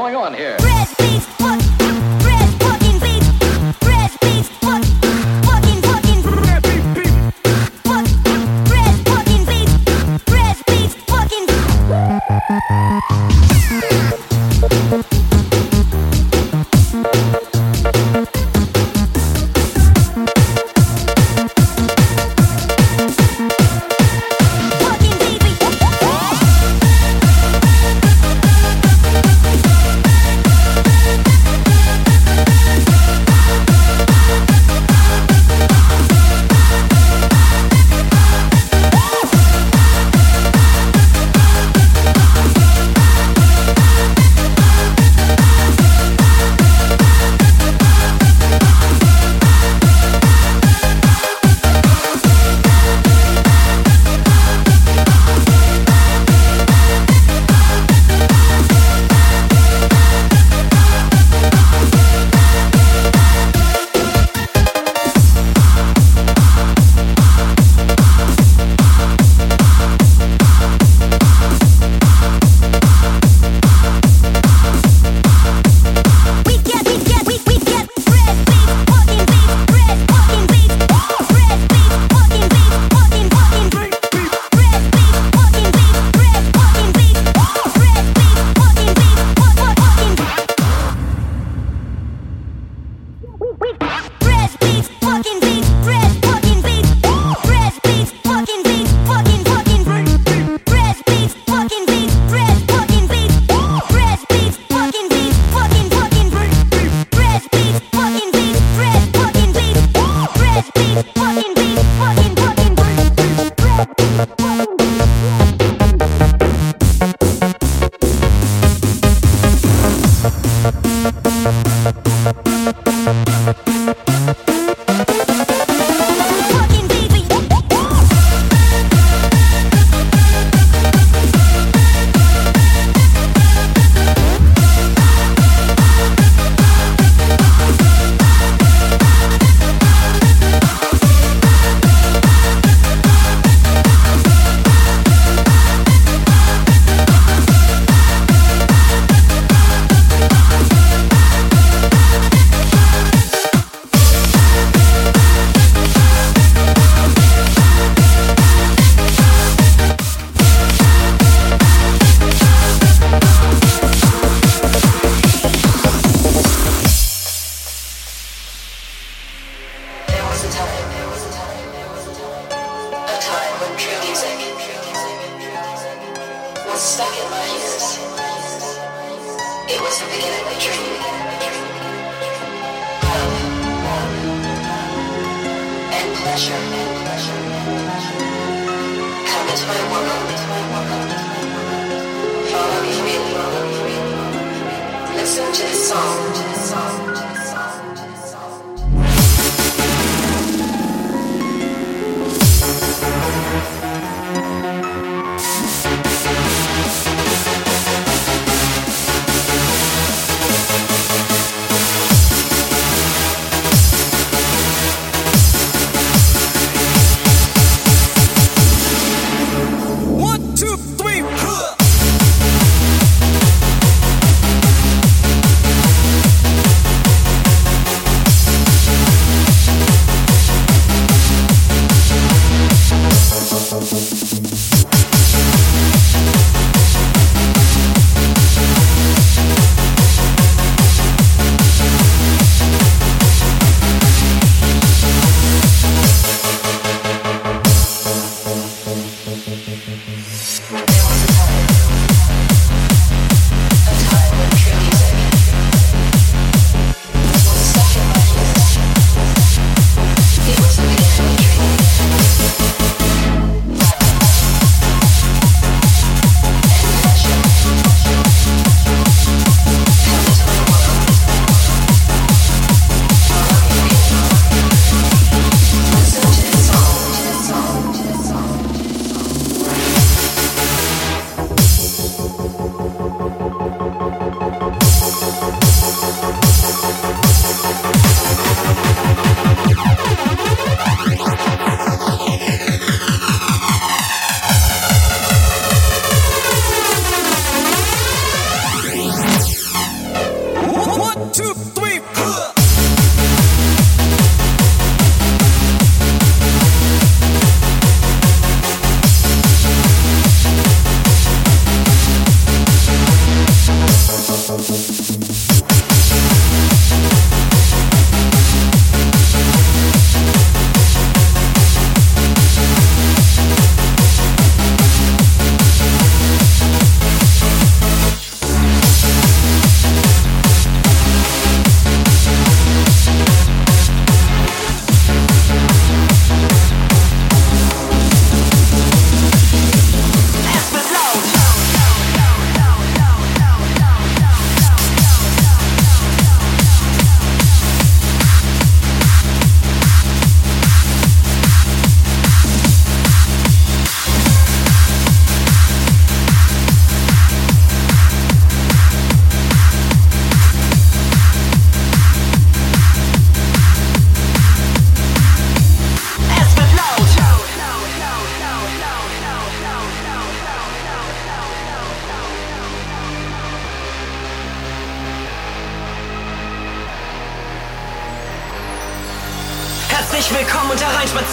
going 0.00 0.16
on 0.16 0.32
here. 0.32 0.59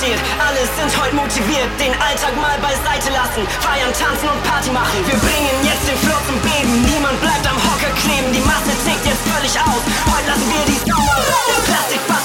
passiert. 0.07 0.19
Alle 0.39 0.59
sind 0.75 1.01
heute 1.01 1.15
motiviert, 1.15 1.68
den 1.80 1.94
Alltag 2.01 2.36
mal 2.39 2.57
beiseite 2.59 3.12
lassen. 3.12 3.48
Feiern, 3.59 3.92
tanzen 3.94 4.30
und 4.30 4.44
Party 4.44 4.71
machen. 4.71 4.98
Wir 5.06 5.18
bringen 5.18 5.57
jetzt 5.63 5.88
den 5.88 5.98
Flow 5.98 6.18
zum 6.25 6.39
Beben. 6.42 6.81
Niemand 6.83 7.19
bleibt 7.21 7.45
am 7.48 7.57
Hocker 7.57 7.92
kleben. 8.04 8.31
Die 8.33 8.42
Masse 8.42 8.71
zickt 8.86 9.06
jetzt 9.06 9.24
völlig 9.27 9.54
aus. 9.59 9.81
Heute 10.07 10.27
lassen 10.27 10.48
wir 10.50 10.65
die 10.65 10.80
Sau 10.89 10.98
aus. 10.98 11.65
Plastikball. 11.65 12.16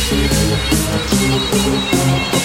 Thank 0.00 0.32
you. 2.32 2.37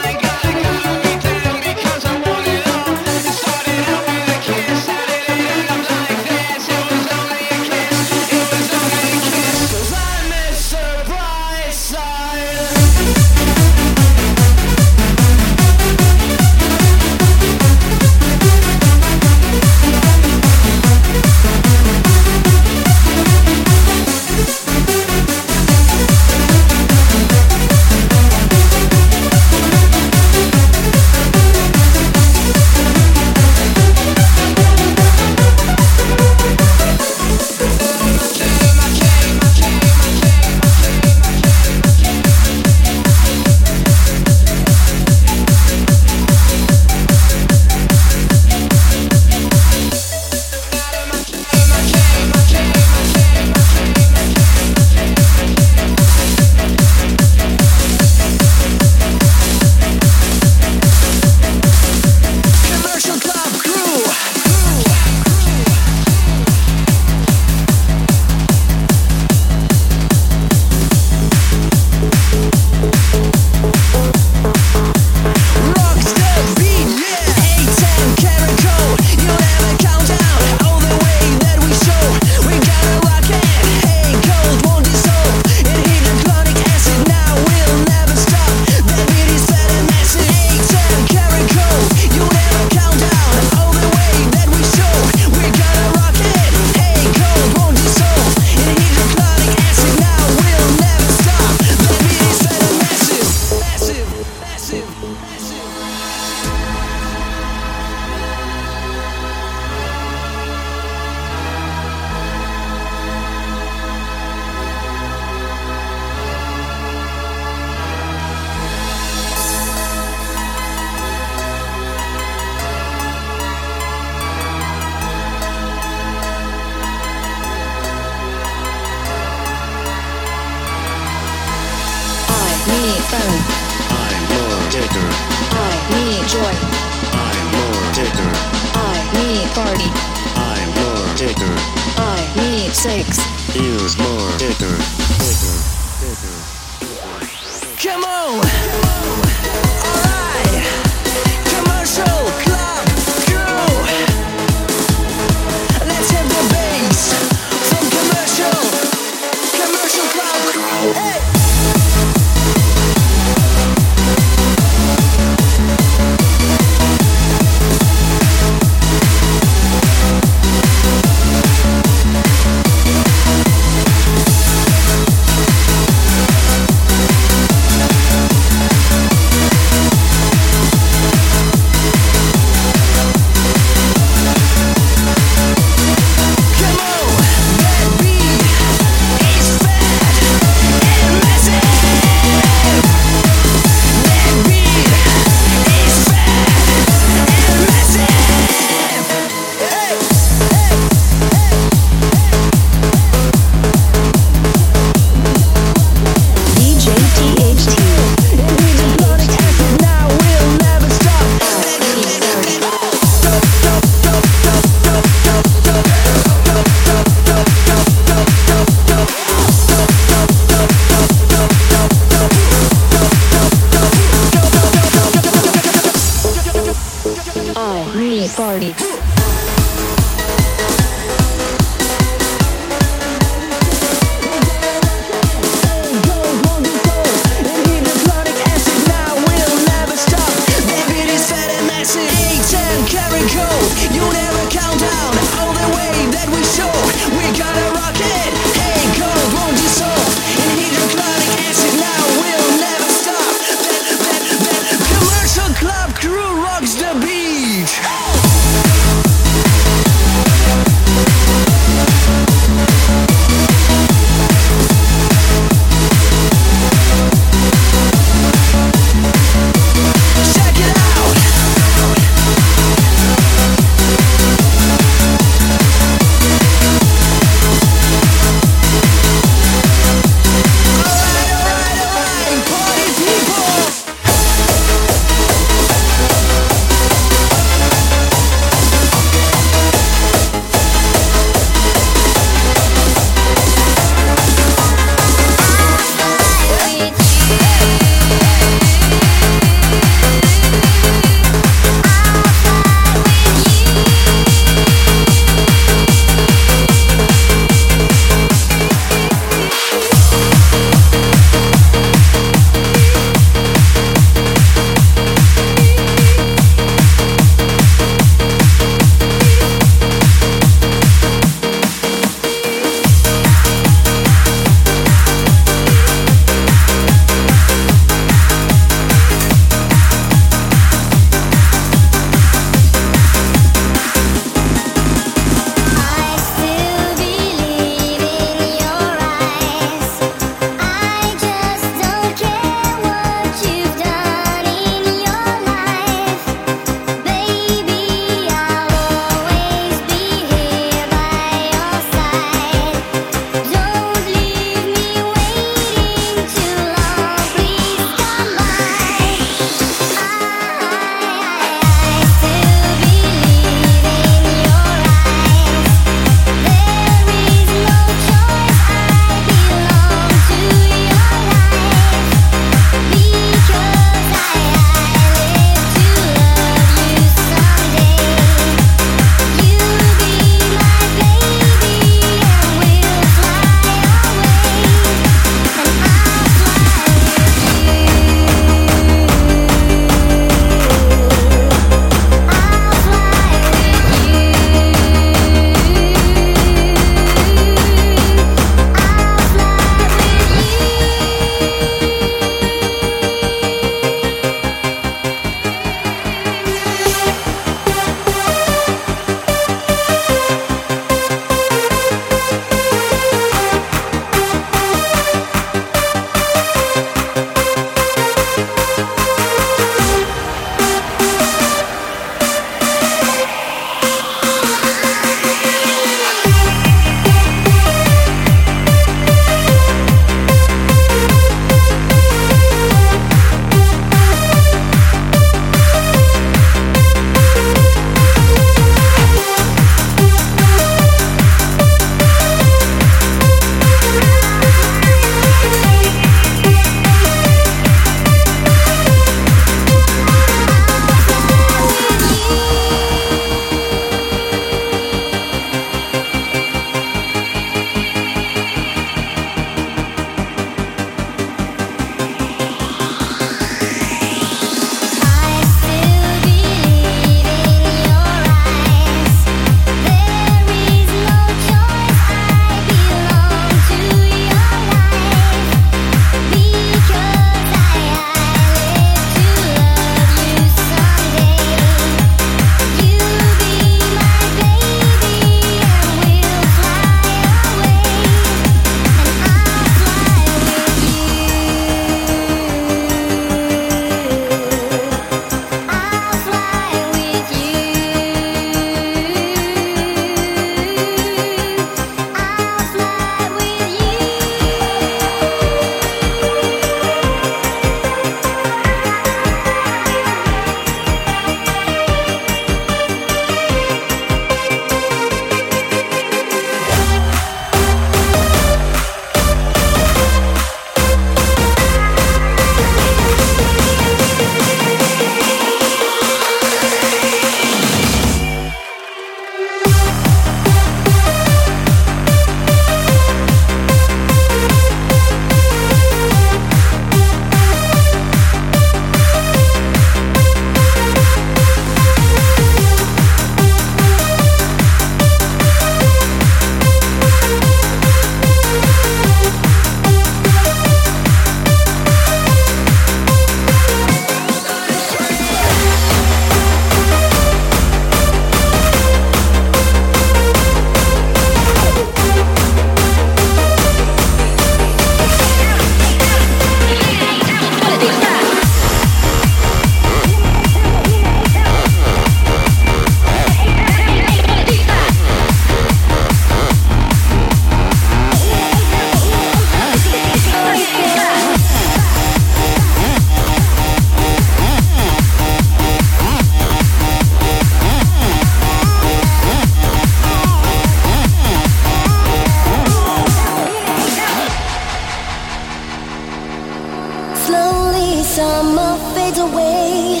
summer 598.38 598.74
fades 598.94 599.18
away. 599.18 600.00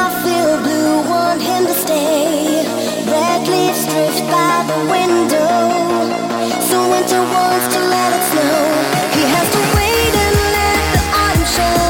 I 0.00 0.04
feel 0.22 0.52
blue, 0.64 1.10
want 1.10 1.40
him 1.42 1.66
to 1.66 1.74
stay. 1.74 2.64
Leaves 3.52 3.84
drift 3.92 4.22
by 4.34 4.54
the 4.70 4.78
window. 4.94 5.52
So 6.68 6.76
winter 6.92 7.22
wants 7.34 7.66
to 7.74 7.80
let 7.94 8.10
it 8.16 8.24
snow. 8.30 8.60
He 9.16 9.22
has 9.34 9.48
to 9.56 9.62
wait 9.76 10.14
and 10.24 10.36
let 10.56 10.82
the 10.94 11.02
autumn 11.22 11.46
show. 11.56 11.87